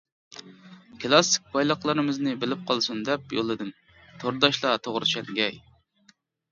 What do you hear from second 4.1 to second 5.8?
تورداشلار توغرا چۈشەنگەي!